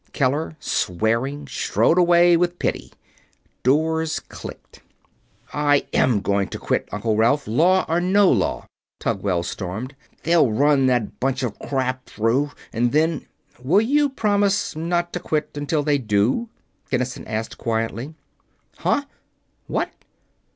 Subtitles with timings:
[0.13, 2.91] Keller, swearing, strode away with Piddy.
[3.61, 4.83] Doors clicked shut.
[5.53, 8.65] "I am going to quit, Uncle Ralph, law or no law!"
[8.99, 9.95] Tugwell stormed.
[10.23, 13.27] "They'll run that bunch of crap through, and then...."
[13.63, 16.49] "Will you promise not to quit until they do?"
[16.89, 18.15] Kinnison asked, quietly.
[18.79, 19.03] "Huh?"
[19.67, 19.91] "What?"